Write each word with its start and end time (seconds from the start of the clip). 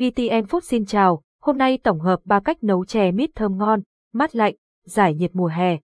VTN 0.00 0.44
Food 0.44 0.60
xin 0.60 0.84
chào, 0.84 1.22
hôm 1.42 1.58
nay 1.58 1.78
tổng 1.78 2.00
hợp 2.00 2.20
3 2.24 2.40
cách 2.40 2.64
nấu 2.64 2.84
chè 2.84 3.12
mít 3.12 3.30
thơm 3.34 3.56
ngon, 3.58 3.80
mát 4.12 4.36
lạnh, 4.36 4.54
giải 4.86 5.14
nhiệt 5.14 5.30
mùa 5.34 5.46
hè. 5.46 5.78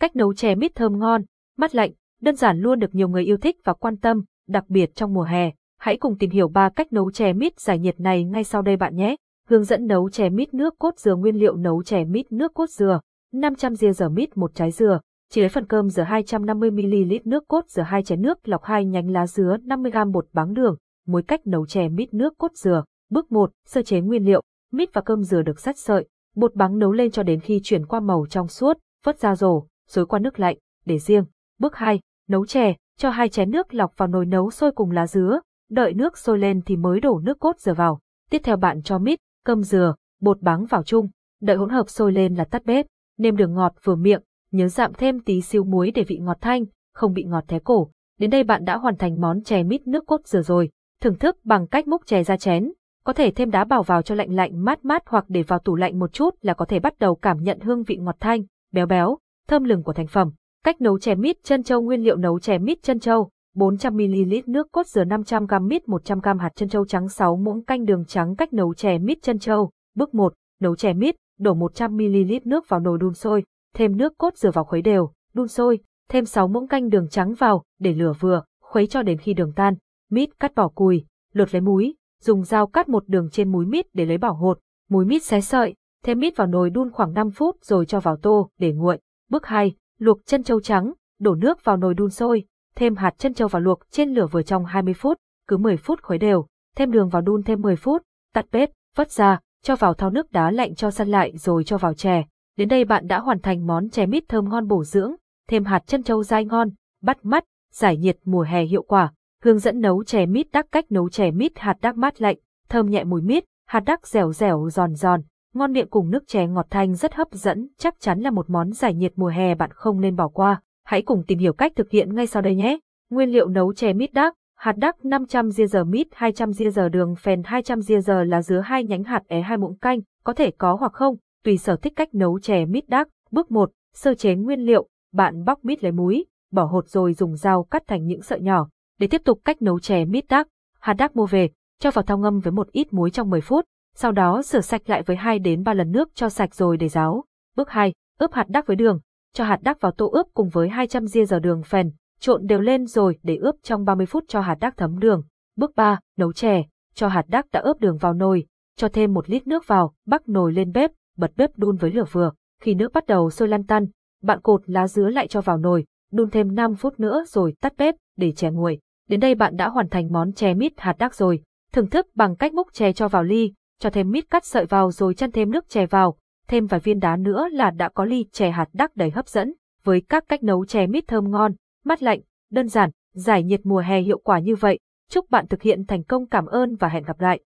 Cách 0.00 0.16
nấu 0.16 0.34
chè 0.34 0.54
mít 0.54 0.74
thơm 0.74 0.98
ngon, 0.98 1.22
mát 1.56 1.74
lạnh, 1.74 1.92
đơn 2.20 2.36
giản 2.36 2.58
luôn 2.58 2.78
được 2.78 2.94
nhiều 2.94 3.08
người 3.08 3.24
yêu 3.24 3.36
thích 3.36 3.56
và 3.64 3.72
quan 3.72 3.96
tâm, 3.96 4.24
đặc 4.48 4.64
biệt 4.68 4.94
trong 4.94 5.14
mùa 5.14 5.22
hè. 5.22 5.52
Hãy 5.78 5.96
cùng 5.96 6.18
tìm 6.18 6.30
hiểu 6.30 6.48
3 6.48 6.68
cách 6.68 6.92
nấu 6.92 7.10
chè 7.10 7.32
mít 7.32 7.60
giải 7.60 7.78
nhiệt 7.78 8.00
này 8.00 8.24
ngay 8.24 8.44
sau 8.44 8.62
đây 8.62 8.76
bạn 8.76 8.96
nhé. 8.96 9.16
Hướng 9.48 9.64
dẫn 9.64 9.86
nấu 9.86 10.10
chè 10.10 10.28
mít 10.28 10.54
nước 10.54 10.74
cốt 10.78 10.98
dừa 10.98 11.14
nguyên 11.14 11.36
liệu 11.36 11.56
nấu 11.56 11.82
chè 11.82 12.04
mít 12.04 12.32
nước 12.32 12.54
cốt 12.54 12.70
dừa, 12.70 13.00
500 13.32 13.74
ria 13.74 13.92
dừa 13.92 14.08
mít 14.08 14.36
một 14.36 14.54
trái 14.54 14.70
dừa, 14.70 15.00
chỉ 15.30 15.40
lấy 15.40 15.50
phần 15.50 15.66
cơm 15.66 15.88
dừa 15.88 16.04
250ml 16.04 17.20
nước 17.24 17.48
cốt 17.48 17.64
dừa 17.68 17.82
2 17.82 18.02
chén 18.02 18.22
nước 18.22 18.48
lọc 18.48 18.62
2 18.62 18.84
nhánh 18.84 19.10
lá 19.10 19.26
dứa 19.26 19.56
50g 19.64 20.12
bột 20.12 20.26
báng 20.32 20.54
đường, 20.54 20.76
muối 21.06 21.22
cách 21.22 21.46
nấu 21.46 21.66
chè 21.66 21.88
mít 21.88 22.14
nước 22.14 22.38
cốt 22.38 22.52
dừa. 22.54 22.84
Bước 23.10 23.32
1, 23.32 23.50
sơ 23.66 23.82
chế 23.82 24.00
nguyên 24.00 24.24
liệu, 24.24 24.42
mít 24.72 24.94
và 24.94 25.00
cơm 25.00 25.22
dừa 25.22 25.42
được 25.42 25.60
sắt 25.60 25.78
sợi, 25.78 26.08
bột 26.34 26.54
báng 26.54 26.78
nấu 26.78 26.92
lên 26.92 27.10
cho 27.10 27.22
đến 27.22 27.40
khi 27.40 27.60
chuyển 27.62 27.86
qua 27.86 28.00
màu 28.00 28.26
trong 28.30 28.48
suốt, 28.48 28.78
vớt 29.04 29.18
ra 29.18 29.36
rổ, 29.36 29.66
xối 29.88 30.06
qua 30.06 30.18
nước 30.18 30.40
lạnh, 30.40 30.56
để 30.84 30.98
riêng. 30.98 31.24
Bước 31.58 31.76
2, 31.76 32.00
nấu 32.28 32.46
chè, 32.46 32.74
cho 32.98 33.10
hai 33.10 33.28
chén 33.28 33.50
nước 33.50 33.74
lọc 33.74 33.92
vào 33.96 34.08
nồi 34.08 34.26
nấu 34.26 34.50
sôi 34.50 34.72
cùng 34.72 34.90
lá 34.90 35.06
dứa, 35.06 35.40
đợi 35.70 35.94
nước 35.94 36.18
sôi 36.18 36.38
lên 36.38 36.62
thì 36.66 36.76
mới 36.76 37.00
đổ 37.00 37.20
nước 37.24 37.38
cốt 37.40 37.58
dừa 37.58 37.74
vào. 37.74 38.00
Tiếp 38.30 38.40
theo 38.44 38.56
bạn 38.56 38.82
cho 38.82 38.98
mít, 38.98 39.18
cơm 39.44 39.62
dừa, 39.62 39.94
bột 40.20 40.40
báng 40.40 40.66
vào 40.66 40.82
chung, 40.82 41.08
đợi 41.40 41.56
hỗn 41.56 41.70
hợp 41.70 41.88
sôi 41.88 42.12
lên 42.12 42.34
là 42.34 42.44
tắt 42.44 42.64
bếp, 42.64 42.86
nêm 43.18 43.36
đường 43.36 43.54
ngọt 43.54 43.72
vừa 43.82 43.96
miệng, 43.96 44.22
nhớ 44.50 44.68
dạm 44.68 44.92
thêm 44.94 45.20
tí 45.20 45.40
xíu 45.40 45.64
muối 45.64 45.90
để 45.90 46.04
vị 46.04 46.18
ngọt 46.18 46.38
thanh, 46.40 46.64
không 46.94 47.12
bị 47.12 47.24
ngọt 47.24 47.44
thế 47.48 47.58
cổ. 47.64 47.90
Đến 48.18 48.30
đây 48.30 48.44
bạn 48.44 48.64
đã 48.64 48.76
hoàn 48.76 48.96
thành 48.96 49.20
món 49.20 49.42
chè 49.42 49.62
mít 49.62 49.86
nước 49.86 50.06
cốt 50.06 50.20
dừa 50.26 50.42
rồi. 50.42 50.70
Thưởng 51.00 51.18
thức 51.18 51.36
bằng 51.44 51.66
cách 51.66 51.88
múc 51.88 52.06
chè 52.06 52.24
ra 52.24 52.36
chén, 52.36 52.72
có 53.04 53.12
thể 53.12 53.30
thêm 53.30 53.50
đá 53.50 53.64
bảo 53.64 53.82
vào 53.82 54.02
cho 54.02 54.14
lạnh 54.14 54.34
lạnh 54.34 54.64
mát 54.64 54.84
mát 54.84 55.02
hoặc 55.06 55.24
để 55.28 55.42
vào 55.42 55.58
tủ 55.58 55.76
lạnh 55.76 55.98
một 55.98 56.12
chút 56.12 56.34
là 56.42 56.54
có 56.54 56.64
thể 56.64 56.80
bắt 56.80 56.98
đầu 56.98 57.14
cảm 57.14 57.42
nhận 57.42 57.60
hương 57.60 57.82
vị 57.82 57.96
ngọt 57.96 58.16
thanh, 58.20 58.42
béo 58.72 58.86
béo, 58.86 59.18
thơm 59.48 59.64
lừng 59.64 59.82
của 59.82 59.92
thành 59.92 60.06
phẩm. 60.06 60.30
Cách 60.64 60.80
nấu 60.80 60.98
chè 60.98 61.14
mít 61.14 61.36
chân 61.44 61.62
châu 61.62 61.82
nguyên 61.82 62.02
liệu 62.02 62.16
nấu 62.16 62.38
chè 62.38 62.58
mít 62.58 62.82
chân 62.82 63.00
châu, 63.00 63.30
400ml 63.56 64.42
nước 64.46 64.72
cốt 64.72 64.86
dừa 64.86 65.04
500g 65.04 65.66
mít 65.66 65.82
100g 65.84 66.38
hạt 66.38 66.50
chân 66.54 66.68
châu 66.68 66.86
trắng 66.86 67.08
6 67.08 67.36
muỗng 67.36 67.64
canh 67.64 67.84
đường 67.84 68.04
trắng 68.04 68.36
cách 68.36 68.52
nấu 68.52 68.74
chè 68.74 68.98
mít 68.98 69.18
chân 69.22 69.38
châu. 69.38 69.70
Bước 69.94 70.14
1, 70.14 70.34
nấu 70.60 70.76
chè 70.76 70.92
mít, 70.92 71.16
đổ 71.38 71.54
100ml 71.54 72.40
nước 72.44 72.68
vào 72.68 72.80
nồi 72.80 72.98
đun 72.98 73.14
sôi, 73.14 73.44
thêm 73.74 73.96
nước 73.96 74.18
cốt 74.18 74.36
dừa 74.36 74.50
vào 74.50 74.64
khuấy 74.64 74.82
đều, 74.82 75.12
đun 75.34 75.48
sôi, 75.48 75.78
thêm 76.08 76.24
6 76.24 76.48
muỗng 76.48 76.68
canh 76.68 76.88
đường 76.88 77.08
trắng 77.08 77.34
vào, 77.34 77.62
để 77.78 77.94
lửa 77.94 78.12
vừa, 78.20 78.42
khuấy 78.62 78.86
cho 78.86 79.02
đến 79.02 79.18
khi 79.18 79.34
đường 79.34 79.52
tan. 79.56 79.74
Mít 80.10 80.40
cắt 80.40 80.54
bỏ 80.54 80.68
cùi, 80.68 81.04
lột 81.32 81.54
lấy 81.54 81.60
múi, 81.60 81.94
dùng 82.20 82.44
dao 82.44 82.66
cắt 82.66 82.88
một 82.88 83.08
đường 83.08 83.28
trên 83.30 83.52
múi 83.52 83.66
mít 83.66 83.86
để 83.94 84.06
lấy 84.06 84.18
bỏ 84.18 84.30
hột, 84.30 84.58
múi 84.88 85.04
mít 85.04 85.22
xé 85.22 85.40
sợi, 85.40 85.74
thêm 86.04 86.18
mít 86.18 86.36
vào 86.36 86.46
nồi 86.46 86.70
đun 86.70 86.90
khoảng 86.90 87.12
5 87.12 87.30
phút 87.30 87.56
rồi 87.62 87.86
cho 87.86 88.00
vào 88.00 88.16
tô 88.16 88.50
để 88.58 88.72
nguội. 88.72 88.98
Bước 89.30 89.46
2, 89.46 89.74
luộc 89.98 90.26
chân 90.26 90.42
châu 90.42 90.60
trắng, 90.60 90.92
đổ 91.20 91.34
nước 91.34 91.64
vào 91.64 91.76
nồi 91.76 91.94
đun 91.94 92.10
sôi, 92.10 92.44
thêm 92.76 92.96
hạt 92.96 93.14
chân 93.18 93.34
châu 93.34 93.48
vào 93.48 93.62
luộc 93.62 93.80
trên 93.90 94.14
lửa 94.14 94.26
vừa 94.26 94.42
trong 94.42 94.64
20 94.64 94.94
phút, 94.94 95.18
cứ 95.48 95.56
10 95.56 95.76
phút 95.76 96.02
khuấy 96.02 96.18
đều, 96.18 96.46
thêm 96.76 96.90
đường 96.90 97.08
vào 97.08 97.22
đun 97.22 97.42
thêm 97.42 97.60
10 97.60 97.76
phút, 97.76 98.02
tắt 98.34 98.46
bếp, 98.52 98.70
vớt 98.96 99.10
ra, 99.10 99.40
cho 99.62 99.76
vào 99.76 99.94
thau 99.94 100.10
nước 100.10 100.32
đá 100.32 100.50
lạnh 100.50 100.74
cho 100.74 100.90
săn 100.90 101.08
lại 101.08 101.32
rồi 101.36 101.64
cho 101.64 101.78
vào 101.78 101.94
chè. 101.94 102.24
Đến 102.56 102.68
đây 102.68 102.84
bạn 102.84 103.06
đã 103.06 103.18
hoàn 103.18 103.40
thành 103.40 103.66
món 103.66 103.88
chè 103.90 104.06
mít 104.06 104.24
thơm 104.28 104.48
ngon 104.48 104.68
bổ 104.68 104.84
dưỡng, 104.84 105.14
thêm 105.48 105.64
hạt 105.64 105.82
chân 105.86 106.02
châu 106.02 106.22
dai 106.22 106.44
ngon, 106.44 106.68
bắt 107.02 107.18
mắt, 107.22 107.44
giải 107.72 107.96
nhiệt 107.96 108.18
mùa 108.24 108.42
hè 108.42 108.64
hiệu 108.64 108.82
quả. 108.82 109.12
Hướng 109.44 109.58
dẫn 109.58 109.80
nấu 109.80 110.04
chè 110.04 110.26
mít 110.26 110.46
đắc 110.52 110.66
cách 110.72 110.92
nấu 110.92 111.08
chè 111.08 111.30
mít 111.30 111.58
hạt 111.58 111.76
đắc 111.80 111.96
mát 111.96 112.22
lạnh, 112.22 112.36
thơm 112.68 112.90
nhẹ 112.90 113.04
mùi 113.04 113.22
mít, 113.22 113.44
hạt 113.66 113.80
đắc 113.80 114.06
dẻo 114.06 114.32
dẻo 114.32 114.70
giòn 114.70 114.94
giòn, 114.94 115.20
ngon 115.54 115.72
miệng 115.72 115.88
cùng 115.88 116.10
nước 116.10 116.26
chè 116.26 116.46
ngọt 116.46 116.66
thanh 116.70 116.94
rất 116.94 117.14
hấp 117.14 117.28
dẫn, 117.32 117.68
chắc 117.78 118.00
chắn 118.00 118.20
là 118.20 118.30
một 118.30 118.50
món 118.50 118.72
giải 118.72 118.94
nhiệt 118.94 119.12
mùa 119.16 119.28
hè 119.28 119.54
bạn 119.54 119.70
không 119.72 120.00
nên 120.00 120.16
bỏ 120.16 120.28
qua. 120.28 120.60
Hãy 120.84 121.02
cùng 121.02 121.22
tìm 121.26 121.38
hiểu 121.38 121.52
cách 121.52 121.72
thực 121.76 121.90
hiện 121.90 122.14
ngay 122.14 122.26
sau 122.26 122.42
đây 122.42 122.54
nhé. 122.54 122.78
Nguyên 123.10 123.30
liệu 123.30 123.48
nấu 123.48 123.72
chè 123.72 123.92
mít 123.92 124.12
đắc, 124.12 124.34
hạt 124.56 124.76
đắc 124.76 125.04
500 125.04 125.50
ria 125.50 125.66
giờ 125.66 125.84
mít, 125.84 126.06
200 126.12 126.52
ria 126.52 126.70
giờ 126.70 126.88
đường 126.88 127.14
phèn, 127.16 127.42
200 127.44 127.80
ria 127.80 128.00
giờ 128.00 128.24
là 128.24 128.42
dứa 128.42 128.60
hai 128.60 128.84
nhánh 128.84 129.04
hạt 129.04 129.22
é 129.28 129.40
hai 129.40 129.58
muỗng 129.58 129.78
canh, 129.78 130.00
có 130.24 130.32
thể 130.32 130.50
có 130.50 130.74
hoặc 130.74 130.92
không, 130.92 131.16
tùy 131.44 131.58
sở 131.58 131.76
thích 131.76 131.92
cách 131.96 132.14
nấu 132.14 132.40
chè 132.40 132.64
mít 132.64 132.88
đắc. 132.88 133.08
Bước 133.30 133.50
1, 133.50 133.70
sơ 133.94 134.14
chế 134.14 134.34
nguyên 134.34 134.60
liệu, 134.60 134.88
bạn 135.12 135.44
bóc 135.44 135.64
mít 135.64 135.84
lấy 135.84 135.92
múi, 135.92 136.24
bỏ 136.52 136.64
hột 136.64 136.88
rồi 136.88 137.12
dùng 137.12 137.36
dao 137.36 137.64
cắt 137.64 137.82
thành 137.86 138.06
những 138.06 138.22
sợi 138.22 138.40
nhỏ. 138.40 138.68
Để 138.98 139.06
tiếp 139.06 139.22
tục 139.24 139.40
cách 139.44 139.62
nấu 139.62 139.80
chè 139.80 140.04
mít 140.04 140.24
đắc, 140.28 140.48
hạt 140.80 140.94
đắc 140.94 141.16
mua 141.16 141.26
về, 141.26 141.50
cho 141.80 141.90
vào 141.90 142.02
thau 142.02 142.18
ngâm 142.18 142.40
với 142.40 142.52
một 142.52 142.72
ít 142.72 142.92
muối 142.92 143.10
trong 143.10 143.30
10 143.30 143.40
phút, 143.40 143.64
sau 143.94 144.12
đó 144.12 144.42
rửa 144.42 144.60
sạch 144.60 144.90
lại 144.90 145.02
với 145.02 145.16
2 145.16 145.38
đến 145.38 145.64
3 145.64 145.74
lần 145.74 145.90
nước 145.90 146.08
cho 146.14 146.28
sạch 146.28 146.54
rồi 146.54 146.76
để 146.76 146.88
ráo. 146.88 147.24
Bước 147.56 147.70
2, 147.70 147.92
ướp 148.18 148.32
hạt 148.32 148.44
đắc 148.48 148.66
với 148.66 148.76
đường, 148.76 149.00
cho 149.32 149.44
hạt 149.44 149.58
đắc 149.62 149.80
vào 149.80 149.92
tô 149.92 150.10
ướp 150.12 150.26
cùng 150.34 150.48
với 150.48 150.68
200 150.68 151.06
ria 151.06 151.24
giờ 151.24 151.38
đường 151.38 151.62
phèn, 151.62 151.90
trộn 152.20 152.46
đều 152.46 152.60
lên 152.60 152.86
rồi 152.86 153.18
để 153.22 153.36
ướp 153.36 153.54
trong 153.62 153.84
30 153.84 154.06
phút 154.06 154.24
cho 154.28 154.40
hạt 154.40 154.56
đắc 154.60 154.76
thấm 154.76 154.98
đường. 154.98 155.22
Bước 155.56 155.76
3, 155.76 156.00
nấu 156.16 156.32
chè, 156.32 156.62
cho 156.94 157.08
hạt 157.08 157.24
đắc 157.28 157.46
đã 157.52 157.60
ướp 157.60 157.80
đường 157.80 157.96
vào 157.96 158.14
nồi, 158.14 158.46
cho 158.76 158.88
thêm 158.88 159.14
một 159.14 159.30
lít 159.30 159.46
nước 159.46 159.66
vào, 159.66 159.94
bắc 160.06 160.28
nồi 160.28 160.52
lên 160.52 160.72
bếp, 160.72 160.90
bật 161.16 161.32
bếp 161.36 161.50
đun 161.56 161.76
với 161.76 161.90
lửa 161.90 162.04
vừa. 162.12 162.32
Khi 162.62 162.74
nước 162.74 162.92
bắt 162.92 163.06
đầu 163.06 163.30
sôi 163.30 163.48
lăn 163.48 163.66
tăn, 163.66 163.86
bạn 164.22 164.40
cột 164.40 164.62
lá 164.66 164.88
dứa 164.88 165.08
lại 165.08 165.28
cho 165.28 165.40
vào 165.40 165.58
nồi, 165.58 165.84
đun 166.12 166.30
thêm 166.30 166.54
5 166.54 166.74
phút 166.74 167.00
nữa 167.00 167.24
rồi 167.28 167.54
tắt 167.60 167.72
bếp 167.78 167.94
để 168.16 168.32
chè 168.32 168.50
nguội. 168.50 168.78
Đến 169.08 169.20
đây 169.20 169.34
bạn 169.34 169.56
đã 169.56 169.68
hoàn 169.68 169.88
thành 169.88 170.12
món 170.12 170.32
chè 170.32 170.54
mít 170.54 170.72
hạt 170.76 170.94
đắc 170.98 171.14
rồi. 171.14 171.42
Thưởng 171.72 171.90
thức 171.90 172.06
bằng 172.14 172.36
cách 172.36 172.54
múc 172.54 172.72
chè 172.72 172.92
cho 172.92 173.08
vào 173.08 173.24
ly, 173.24 173.52
cho 173.80 173.90
thêm 173.90 174.10
mít 174.10 174.30
cắt 174.30 174.44
sợi 174.44 174.66
vào 174.66 174.90
rồi 174.90 175.14
chăn 175.14 175.32
thêm 175.32 175.50
nước 175.50 175.68
chè 175.68 175.86
vào, 175.86 176.16
thêm 176.48 176.66
vài 176.66 176.80
viên 176.80 177.00
đá 177.00 177.16
nữa 177.16 177.48
là 177.52 177.70
đã 177.70 177.88
có 177.88 178.04
ly 178.04 178.26
chè 178.32 178.50
hạt 178.50 178.68
đắc 178.72 178.96
đầy 178.96 179.10
hấp 179.10 179.28
dẫn. 179.28 179.52
Với 179.84 180.02
các 180.08 180.24
cách 180.28 180.42
nấu 180.42 180.66
chè 180.66 180.86
mít 180.86 181.08
thơm 181.08 181.30
ngon, 181.30 181.52
mát 181.84 182.02
lạnh, 182.02 182.20
đơn 182.50 182.68
giản, 182.68 182.90
giải 183.14 183.42
nhiệt 183.42 183.60
mùa 183.64 183.80
hè 183.80 184.00
hiệu 184.00 184.18
quả 184.18 184.38
như 184.38 184.56
vậy, 184.56 184.78
chúc 185.10 185.30
bạn 185.30 185.46
thực 185.46 185.62
hiện 185.62 185.86
thành 185.86 186.04
công 186.04 186.26
cảm 186.26 186.46
ơn 186.46 186.76
và 186.76 186.88
hẹn 186.88 187.04
gặp 187.04 187.20
lại. 187.20 187.40